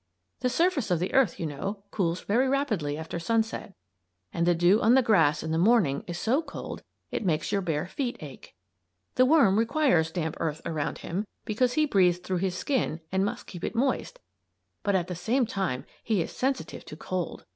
The 0.39 0.49
surface 0.49 0.89
of 0.89 0.97
the 0.97 1.13
earth, 1.13 1.39
you 1.39 1.45
know, 1.45 1.83
cools 1.91 2.21
very 2.21 2.49
rapidly 2.49 2.97
after 2.97 3.19
sunset 3.19 3.75
and 4.33 4.47
the 4.47 4.55
dew 4.55 4.81
on 4.81 4.95
the 4.95 5.03
grass 5.03 5.43
in 5.43 5.51
the 5.51 5.59
morning 5.59 6.03
is 6.07 6.17
so 6.17 6.41
cold 6.41 6.81
it 7.11 7.23
makes 7.23 7.51
your 7.51 7.61
bare 7.61 7.85
feet 7.85 8.17
ache. 8.19 8.55
The 9.13 9.27
worm 9.27 9.59
requires 9.59 10.09
damp 10.09 10.37
earth 10.39 10.59
around 10.65 10.97
him 11.05 11.27
because 11.45 11.73
he 11.73 11.85
breathes 11.85 12.17
through 12.17 12.37
his 12.37 12.57
skin 12.57 12.99
and 13.11 13.23
must 13.23 13.45
keep 13.45 13.63
it 13.63 13.75
moist, 13.75 14.17
but 14.81 14.95
at 14.95 15.05
the 15.07 15.13
same 15.13 15.45
time 15.45 15.85
he 16.03 16.19
is 16.23 16.31
sensitive 16.31 16.83
to 16.85 16.95
cold. 16.97 17.45